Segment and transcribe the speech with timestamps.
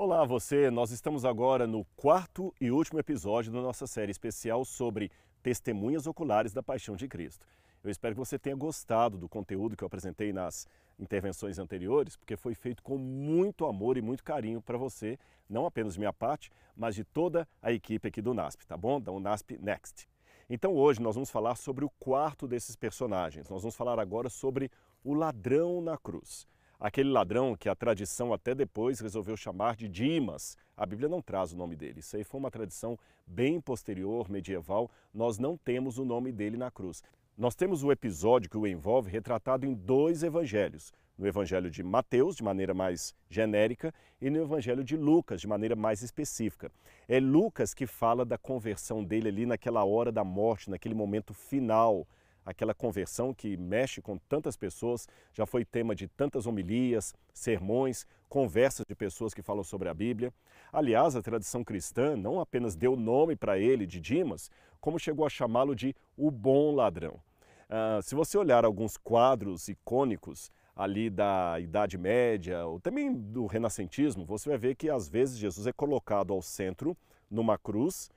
[0.00, 0.70] Olá, você!
[0.70, 5.10] Nós estamos agora no quarto e último episódio da nossa série especial sobre
[5.42, 7.44] testemunhas oculares da paixão de Cristo.
[7.82, 10.68] Eu espero que você tenha gostado do conteúdo que eu apresentei nas
[11.00, 15.18] intervenções anteriores, porque foi feito com muito amor e muito carinho para você,
[15.50, 19.00] não apenas de minha parte, mas de toda a equipe aqui do NASP, tá bom?
[19.00, 20.08] Da UNASP Next.
[20.48, 23.48] Então hoje nós vamos falar sobre o quarto desses personagens.
[23.48, 24.70] Nós vamos falar agora sobre
[25.02, 26.46] o ladrão na cruz
[26.78, 30.56] aquele ladrão que a tradição até depois resolveu chamar de Dimas.
[30.76, 32.00] A Bíblia não traz o nome dele.
[32.00, 34.90] Isso aí foi uma tradição bem posterior, medieval.
[35.12, 37.02] Nós não temos o nome dele na cruz.
[37.36, 40.92] Nós temos o episódio que o envolve retratado em dois evangelhos.
[41.16, 45.74] No evangelho de Mateus, de maneira mais genérica, e no evangelho de Lucas, de maneira
[45.74, 46.70] mais específica.
[47.08, 52.06] É Lucas que fala da conversão dele ali naquela hora da morte, naquele momento final
[52.48, 58.86] aquela conversão que mexe com tantas pessoas, já foi tema de tantas homilias, sermões, conversas
[58.88, 60.32] de pessoas que falam sobre a Bíblia.
[60.72, 64.50] Aliás, a tradição cristã não apenas deu nome para ele de Dimas,
[64.80, 67.20] como chegou a chamá-lo de o bom ladrão.
[67.68, 74.24] Uh, se você olhar alguns quadros icônicos ali da Idade Média ou também do Renascentismo,
[74.24, 76.96] você vai ver que às vezes Jesus é colocado ao centro
[77.30, 78.08] numa cruz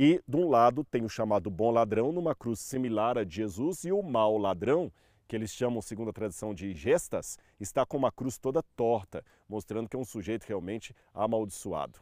[0.00, 3.82] e de um lado tem o chamado bom ladrão, numa cruz similar a de Jesus,
[3.82, 4.92] e o mau ladrão,
[5.26, 9.88] que eles chamam, segundo a tradição de gestas, está com uma cruz toda torta, mostrando
[9.88, 11.98] que é um sujeito realmente amaldiçoado.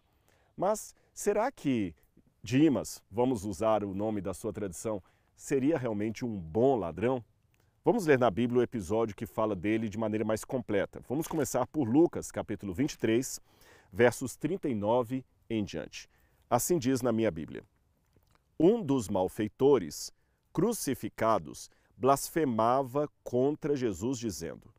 [0.55, 1.95] Mas será que
[2.43, 5.03] Dimas, vamos usar o nome da sua tradição,
[5.35, 7.25] seria realmente um bom ladrão?
[7.83, 11.01] Vamos ler na Bíblia o episódio que fala dele de maneira mais completa.
[11.09, 13.41] Vamos começar por Lucas, capítulo 23,
[13.91, 16.11] versos 39 em diante.
[16.51, 17.65] Assim diz na minha Bíblia.
[18.59, 20.11] Um dos malfeitores,
[20.51, 24.73] crucificados, blasfemava contra Jesus, dizendo: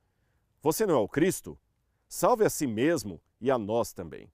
[0.62, 1.60] Você não é o Cristo?
[2.08, 4.32] Salve a si mesmo e a nós também.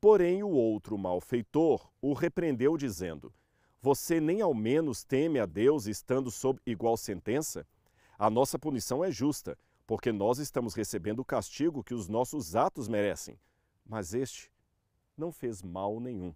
[0.00, 3.34] Porém, o outro malfeitor o repreendeu, dizendo:
[3.82, 7.66] Você nem ao menos teme a Deus estando sob igual sentença?
[8.16, 12.86] A nossa punição é justa, porque nós estamos recebendo o castigo que os nossos atos
[12.86, 13.36] merecem.
[13.84, 14.48] Mas este
[15.16, 16.32] não fez mal nenhum.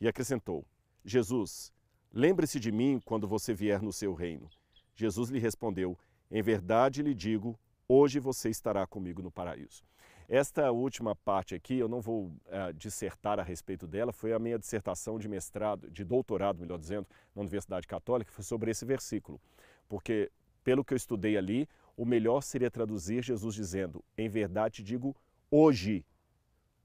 [0.00, 0.64] E acrescentou:
[1.04, 1.72] Jesus,
[2.14, 4.48] lembre-se de mim quando você vier no seu reino.
[4.94, 5.98] Jesus lhe respondeu:
[6.30, 7.58] Em verdade lhe digo,
[7.88, 9.82] hoje você estará comigo no paraíso.
[10.26, 14.58] Esta última parte aqui, eu não vou uh, dissertar a respeito dela, foi a minha
[14.58, 19.38] dissertação de mestrado, de doutorado, melhor dizendo, na Universidade Católica, foi sobre esse versículo.
[19.86, 20.30] Porque,
[20.62, 25.14] pelo que eu estudei ali, o melhor seria traduzir Jesus dizendo: Em verdade digo,
[25.50, 26.06] hoje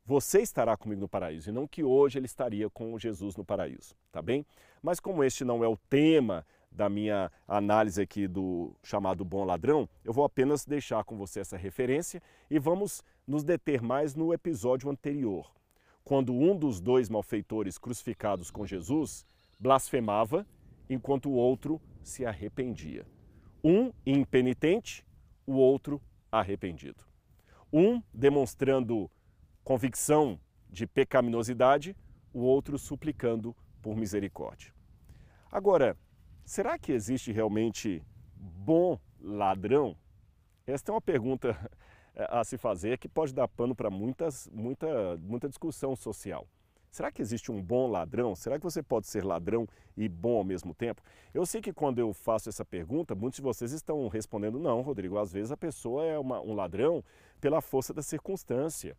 [0.09, 3.93] você estará comigo no paraíso, e não que hoje ele estaria com Jesus no paraíso,
[4.11, 4.43] tá bem?
[4.81, 9.87] Mas como este não é o tema da minha análise aqui do chamado bom ladrão,
[10.03, 14.89] eu vou apenas deixar com você essa referência e vamos nos deter mais no episódio
[14.89, 15.51] anterior,
[16.03, 19.23] quando um dos dois malfeitores crucificados com Jesus
[19.59, 20.43] blasfemava,
[20.89, 23.05] enquanto o outro se arrependia.
[23.63, 25.05] Um impenitente,
[25.45, 27.03] o outro arrependido.
[27.71, 29.07] Um demonstrando
[29.69, 31.95] convicção de pecaminosidade,
[32.33, 34.73] o outro suplicando por misericórdia.
[35.51, 35.95] Agora,
[36.43, 38.03] será que existe realmente
[38.35, 39.95] bom ladrão?
[40.65, 41.55] Esta é uma pergunta
[42.15, 46.47] a se fazer que pode dar pano para muitas, muita, muita discussão social.
[46.89, 48.35] Será que existe um bom ladrão?
[48.35, 51.03] Será que você pode ser ladrão e bom ao mesmo tempo?
[51.31, 55.19] Eu sei que quando eu faço essa pergunta, muitos de vocês estão respondendo não, Rodrigo.
[55.19, 57.03] Às vezes a pessoa é uma, um ladrão
[57.39, 58.97] pela força da circunstância.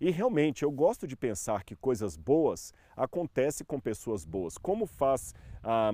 [0.00, 4.58] E realmente eu gosto de pensar que coisas boas acontecem com pessoas boas.
[4.58, 5.34] Como faz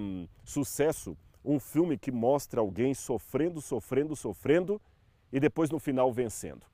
[0.01, 4.81] um, sucesso um filme que mostra alguém sofrendo, sofrendo, sofrendo
[5.33, 6.67] e depois no final vencendo?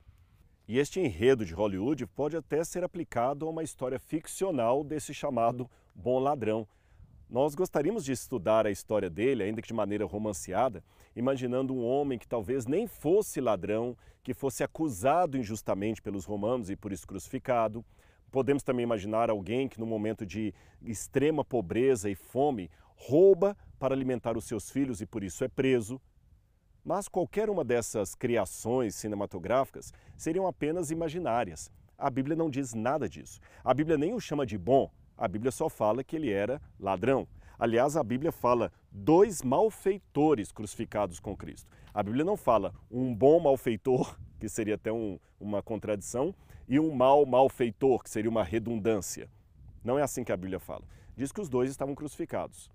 [0.67, 5.69] E este enredo de Hollywood pode até ser aplicado a uma história ficcional desse chamado
[5.95, 6.67] bom ladrão,
[7.29, 10.83] nós gostaríamos de estudar a história dele, ainda que de maneira romanceada,
[11.15, 16.75] imaginando um homem que talvez nem fosse ladrão, que fosse acusado injustamente pelos romanos e
[16.75, 17.85] por isso crucificado.
[18.31, 24.35] Podemos também imaginar alguém que, no momento de extrema pobreza e fome, rouba para alimentar
[24.35, 26.01] os seus filhos e por isso é preso.
[26.83, 31.71] Mas qualquer uma dessas criações cinematográficas seriam apenas imaginárias.
[31.95, 33.39] A Bíblia não diz nada disso.
[33.63, 37.27] A Bíblia nem o chama de bom, a Bíblia só fala que ele era ladrão.
[37.59, 41.69] Aliás, a Bíblia fala dois malfeitores crucificados com Cristo.
[41.93, 46.33] A Bíblia não fala um bom malfeitor, que seria até um, uma contradição,
[46.69, 49.29] e um mal malfeitor, que seria uma redundância.
[49.83, 50.85] Não é assim que a Bíblia fala.
[51.17, 52.71] Diz que os dois estavam crucificados.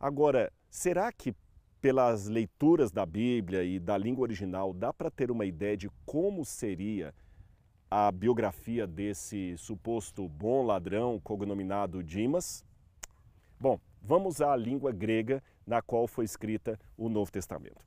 [0.00, 1.32] Agora, será que
[1.80, 6.44] pelas leituras da Bíblia e da língua original dá para ter uma ideia de como
[6.44, 7.14] seria
[7.90, 12.64] a biografia desse suposto bom ladrão cognominado Dimas?
[13.58, 17.82] Bom, vamos à língua grega na qual foi escrita o Novo Testamento.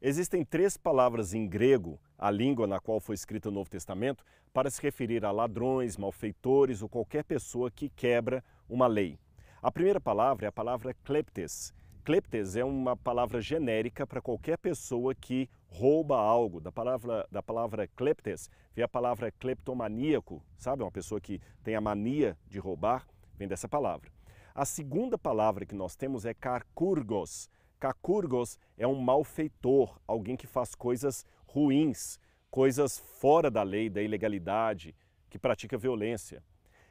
[0.00, 4.70] Existem três palavras em grego, a língua na qual foi escrito o Novo Testamento, para
[4.70, 9.18] se referir a ladrões, malfeitores ou qualquer pessoa que quebra uma lei.
[9.62, 11.72] A primeira palavra é a palavra kleptes.
[12.04, 16.60] Kleptes é uma palavra genérica para qualquer pessoa que rouba algo.
[16.60, 20.82] Da palavra, da palavra kleptes vem a palavra kleptomaníaco, sabe?
[20.82, 24.10] Uma pessoa que tem a mania de roubar, vem dessa palavra.
[24.54, 27.48] A segunda palavra que nós temos é karkurgos.
[27.80, 32.20] Kakurgos é um malfeitor, alguém que faz coisas ruins,
[32.50, 34.94] coisas fora da lei, da ilegalidade,
[35.28, 36.44] que pratica violência.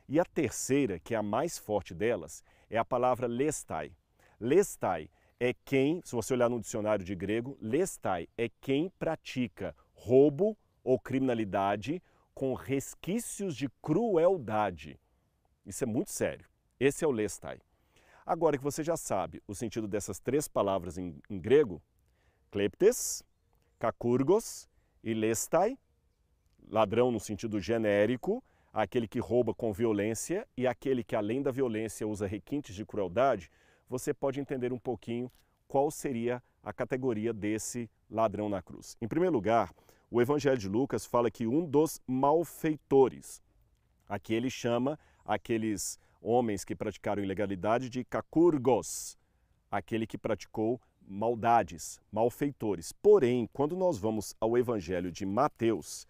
[0.09, 3.91] E a terceira, que é a mais forte delas, é a palavra lestai.
[4.39, 5.07] Lestai
[5.43, 10.99] é quem, se você olhar no dicionário de grego, lestai é quem pratica roubo ou
[10.99, 11.99] criminalidade
[12.31, 14.99] com resquícios de crueldade.
[15.65, 16.47] Isso é muito sério.
[16.79, 17.59] Esse é o lestai.
[18.23, 21.81] Agora que você já sabe o sentido dessas três palavras em, em grego,
[22.51, 23.23] kleptes,
[23.79, 24.69] kakurgos
[25.03, 25.75] e lestai,
[26.67, 32.07] ladrão no sentido genérico, aquele que rouba com violência e aquele que além da violência
[32.07, 33.49] usa requintes de crueldade,
[33.91, 35.29] você pode entender um pouquinho
[35.67, 38.95] qual seria a categoria desse ladrão na cruz.
[39.01, 39.73] Em primeiro lugar,
[40.09, 43.43] o Evangelho de Lucas fala que um dos malfeitores,
[44.07, 49.17] aqui ele chama aqueles homens que praticaram ilegalidade de kakurgos,
[49.69, 52.93] aquele que praticou maldades, malfeitores.
[52.93, 56.07] Porém, quando nós vamos ao Evangelho de Mateus,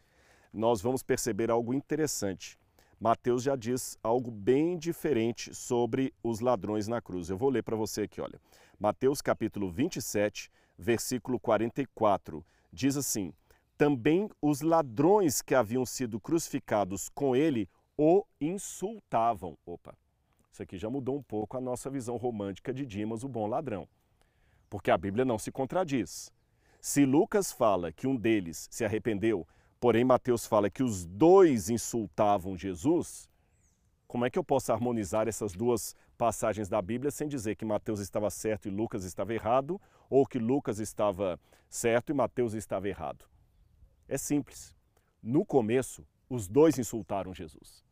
[0.54, 2.60] nós vamos perceber algo interessante.
[3.02, 7.32] Mateus já diz algo bem diferente sobre os ladrões na cruz.
[7.32, 8.40] Eu vou ler para você aqui, olha.
[8.80, 13.34] Mateus capítulo 27, versículo 44, diz assim:
[13.76, 17.68] Também os ladrões que haviam sido crucificados com ele
[17.98, 19.58] o insultavam.
[19.66, 19.98] Opa,
[20.52, 23.88] isso aqui já mudou um pouco a nossa visão romântica de Dimas, o bom ladrão.
[24.70, 26.32] Porque a Bíblia não se contradiz.
[26.80, 29.48] Se Lucas fala que um deles se arrependeu,
[29.82, 33.30] porém Mateus fala que os dois insultavam Jesus,
[34.08, 38.00] como é que eu posso harmonizar essas duas passagens da Bíblia sem dizer que Mateus
[38.00, 41.38] estava certo e Lucas estava errado, ou que Lucas estava
[41.70, 43.26] certo e Mateus estava errado?
[44.08, 44.74] É simples.
[45.22, 47.84] No começo, os dois insultaram Jesus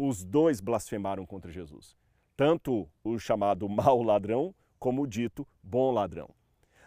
[0.00, 1.94] os dois blasfemaram contra Jesus.
[2.34, 6.30] Tanto o chamado mau ladrão, como o dito bom ladrão.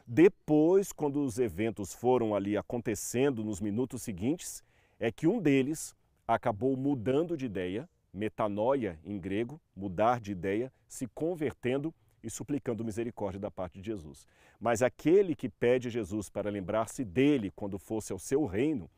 [0.05, 4.63] Depois, quando os eventos foram ali acontecendo nos minutos seguintes,
[4.99, 5.95] é que um deles
[6.27, 13.39] acabou mudando de ideia, metanoia em grego, mudar de ideia, se convertendo e suplicando misericórdia
[13.39, 14.27] da parte de Jesus.
[14.59, 18.89] Mas aquele que pede Jesus para lembrar-se dele quando fosse ao seu reino,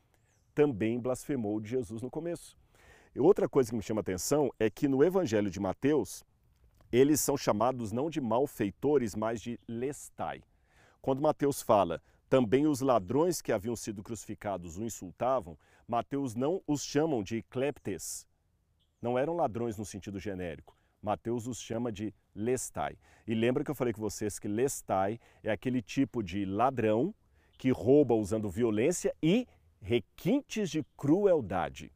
[0.54, 2.58] também blasfemou de Jesus no começo.
[3.16, 6.24] E outra coisa que me chama a atenção é que no Evangelho de Mateus,
[6.92, 10.42] eles são chamados não de malfeitores, mas de lestai.
[11.06, 15.56] Quando Mateus fala, também os ladrões que haviam sido crucificados o insultavam,
[15.88, 18.28] Mateus não os chamam de kleptes.
[19.00, 20.76] Não eram ladrões no sentido genérico.
[21.04, 22.98] Mateus os chama de lestai.
[23.28, 27.14] E lembra que eu falei com vocês que lestai é aquele tipo de ladrão
[27.60, 29.48] que rouba usando violência e
[29.80, 31.92] requintes de crueldade.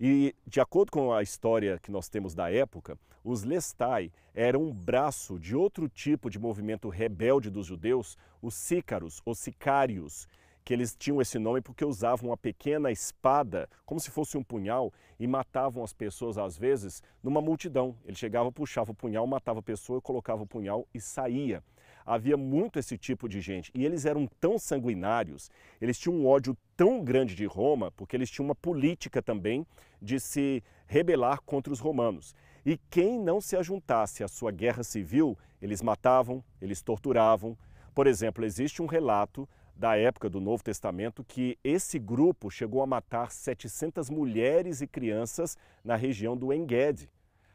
[0.00, 4.72] E, de acordo com a história que nós temos da época, os Lestai eram um
[4.72, 10.28] braço de outro tipo de movimento rebelde dos judeus, os Sícaros, os Sicários,
[10.64, 14.92] que eles tinham esse nome porque usavam uma pequena espada, como se fosse um punhal,
[15.18, 17.96] e matavam as pessoas, às vezes, numa multidão.
[18.04, 21.64] Ele chegava, puxava o punhal, matava a pessoa, colocava o punhal e saía
[22.06, 23.72] havia muito esse tipo de gente.
[23.74, 28.30] E eles eram tão sanguinários, eles tinham um ódio tão grande de Roma, porque eles
[28.30, 29.66] tinham uma política também
[30.00, 32.34] de se rebelar contra os romanos.
[32.66, 37.56] E quem não se ajuntasse à sua guerra civil, eles matavam, eles torturavam.
[37.94, 42.86] Por exemplo, existe um relato da época do Novo Testamento que esse grupo chegou a
[42.86, 47.08] matar 700 mulheres e crianças na região do Engedi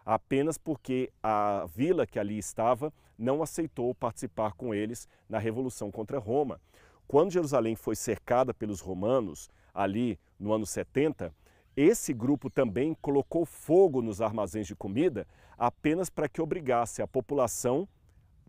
[0.06, 6.20] apenas porque a vila que ali estava não aceitou participar com eles na revolução contra
[6.20, 6.60] Roma.
[7.08, 11.34] Quando Jerusalém foi cercada pelos romanos, ali no ano 70,
[11.76, 17.88] esse grupo também colocou fogo nos armazéns de comida apenas para que obrigasse a população,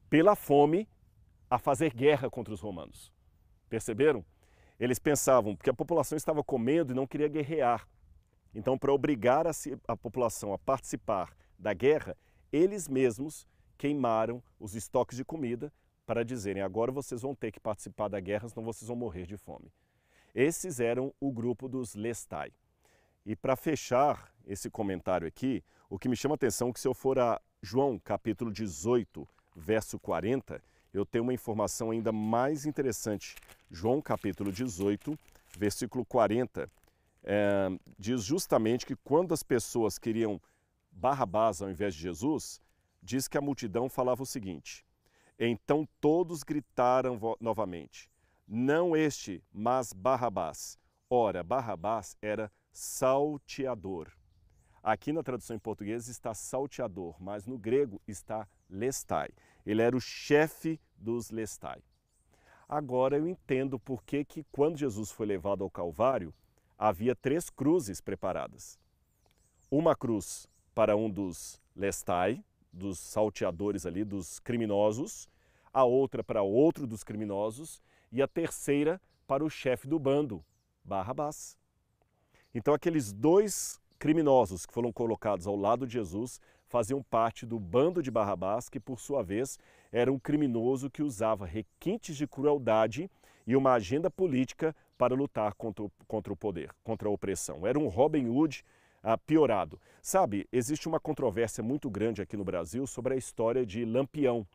[0.09, 0.89] pela fome,
[1.49, 3.13] a fazer guerra contra os romanos.
[3.69, 4.25] Perceberam?
[4.79, 7.87] Eles pensavam que a população estava comendo e não queria guerrear.
[8.55, 9.53] Então, para obrigar a,
[9.87, 12.17] a população a participar da guerra,
[12.53, 13.47] eles mesmos
[13.79, 15.73] queimaram os estoques de comida
[16.05, 19.37] para dizerem agora vocês vão ter que participar da guerra, senão vocês vão morrer de
[19.37, 19.73] fome.
[20.35, 22.53] Esses eram o grupo dos Lestai.
[23.25, 26.89] E para fechar esse comentário aqui, o que me chama a atenção é que se
[26.89, 30.61] eu for a João capítulo 18, verso 40,
[30.93, 33.37] eu tenho uma informação ainda mais interessante.
[33.71, 35.17] João capítulo 18,
[35.57, 36.69] versículo 40,
[37.23, 40.41] é, diz justamente que quando as pessoas queriam
[40.91, 42.61] Barrabás ao invés de Jesus,
[43.01, 44.85] diz que a multidão falava o seguinte:
[45.39, 48.11] Então todos gritaram novamente:
[48.47, 50.77] Não este, mas Barrabás.
[51.09, 54.11] Ora, Barrabás era salteador.
[54.83, 59.31] Aqui na tradução em português está salteador, mas no grego está lestai.
[59.65, 61.83] Ele era o chefe dos lestai.
[62.69, 66.35] Agora eu entendo por que, que quando Jesus foi levado ao Calvário,
[66.79, 68.79] havia três cruzes preparadas.
[69.71, 75.29] Uma cruz para um dos lestai, dos salteadores ali, dos criminosos,
[75.73, 80.45] a outra para outro dos criminosos e a terceira para o chefe do bando,
[80.85, 81.62] Barrabás.
[82.55, 88.03] Então aqueles dois criminosos que foram colocados ao lado de Jesus faziam parte do bando
[88.03, 89.59] de Barrabás, que por sua vez
[89.93, 93.11] era um criminoso que usava requintes de crueldade
[93.47, 97.67] e uma agenda política para lutar contra o, contra o poder, contra a opressão.
[97.67, 98.65] Era um Robin Hood
[99.03, 99.81] ah, piorado.
[100.01, 104.47] Sabe, existe uma controvérsia muito grande aqui no Brasil sobre a história de Lampião.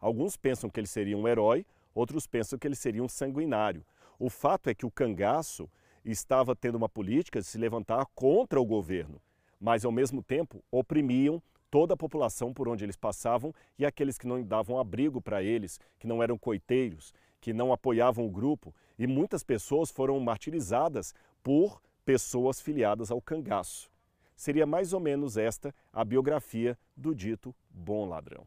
[0.00, 3.84] Alguns pensam que ele seria um herói, outros pensam que ele seria um sanguinário.
[4.18, 5.68] O fato é que o cangaço
[6.04, 9.20] estava tendo uma política de se levantar contra o governo,
[9.60, 14.26] mas ao mesmo tempo oprimiam toda a população por onde eles passavam e aqueles que
[14.26, 18.74] não davam abrigo para eles, que não eram coiteiros, que não apoiavam o grupo.
[18.98, 23.90] E muitas pessoas foram martirizadas por pessoas filiadas ao cangaço.
[24.34, 28.46] Seria mais ou menos esta a biografia do dito bom ladrão,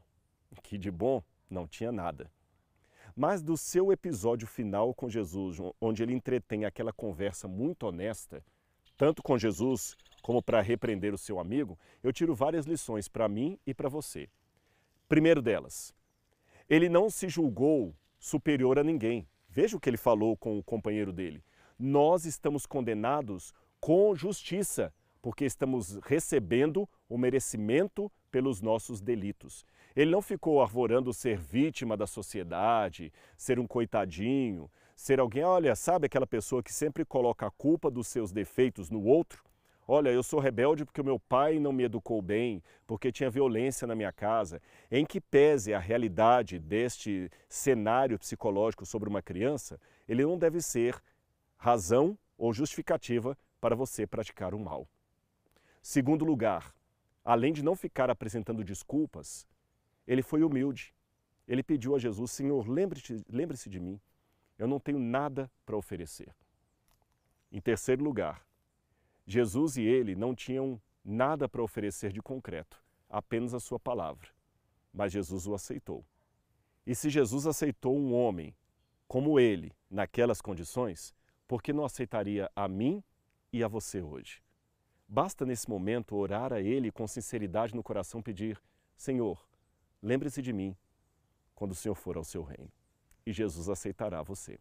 [0.63, 2.29] que de bom não tinha nada.
[3.15, 8.43] Mas do seu episódio final com Jesus, onde ele entretém aquela conversa muito honesta,
[8.97, 13.59] tanto com Jesus como para repreender o seu amigo, eu tiro várias lições para mim
[13.67, 14.29] e para você.
[15.07, 15.93] Primeiro delas,
[16.69, 19.27] ele não se julgou superior a ninguém.
[19.49, 21.43] Veja o que ele falou com o companheiro dele.
[21.77, 29.65] Nós estamos condenados com justiça, porque estamos recebendo o merecimento pelos nossos delitos.
[29.95, 36.05] Ele não ficou arvorando ser vítima da sociedade, ser um coitadinho, ser alguém, olha, sabe
[36.05, 39.43] aquela pessoa que sempre coloca a culpa dos seus defeitos no outro?
[39.85, 43.85] Olha, eu sou rebelde porque o meu pai não me educou bem, porque tinha violência
[43.85, 44.61] na minha casa.
[44.89, 51.01] Em que pese a realidade deste cenário psicológico sobre uma criança, ele não deve ser
[51.57, 54.87] razão ou justificativa para você praticar o mal.
[55.81, 56.73] Segundo lugar,
[57.25, 59.45] além de não ficar apresentando desculpas,
[60.07, 60.93] ele foi humilde.
[61.47, 63.99] Ele pediu a Jesus: Senhor, lembre-se lembre de mim.
[64.57, 66.33] Eu não tenho nada para oferecer.
[67.51, 68.45] Em terceiro lugar,
[69.25, 74.29] Jesus e ele não tinham nada para oferecer de concreto, apenas a sua palavra.
[74.91, 76.05] Mas Jesus o aceitou.
[76.85, 78.55] E se Jesus aceitou um homem
[79.07, 81.13] como ele, naquelas condições,
[81.47, 83.03] por que não aceitaria a mim
[83.51, 84.41] e a você hoje?
[85.07, 88.59] Basta nesse momento orar a Ele com sinceridade no coração, pedir:
[88.95, 89.39] Senhor,
[90.03, 90.75] lembre-se de mim
[91.55, 92.69] quando o Senhor for ao seu reino.
[93.25, 94.59] E Jesus aceitará você.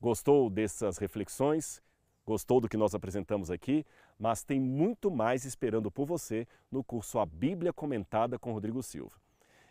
[0.00, 1.82] Gostou dessas reflexões?
[2.24, 3.84] Gostou do que nós apresentamos aqui?
[4.18, 9.16] Mas tem muito mais esperando por você no curso A Bíblia Comentada com Rodrigo Silva.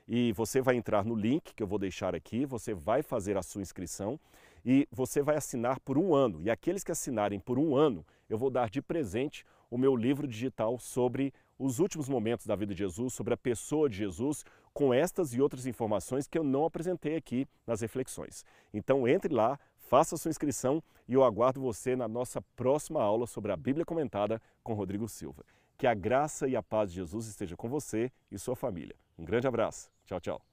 [0.07, 3.43] E você vai entrar no link que eu vou deixar aqui, você vai fazer a
[3.43, 4.19] sua inscrição
[4.65, 6.41] e você vai assinar por um ano.
[6.41, 10.27] E aqueles que assinarem por um ano, eu vou dar de presente o meu livro
[10.27, 14.45] digital sobre os últimos momentos da vida de Jesus, sobre a pessoa de Jesus,
[14.77, 18.45] com estas e outras informações que eu não apresentei aqui nas reflexões.
[18.71, 23.51] Então entre lá, faça sua inscrição e eu aguardo você na nossa próxima aula sobre
[23.51, 25.43] a Bíblia comentada com Rodrigo Silva.
[25.79, 28.95] Que a graça e a paz de Jesus esteja com você e sua família.
[29.17, 29.89] Um grande abraço.
[30.05, 30.46] Tchau, tchau.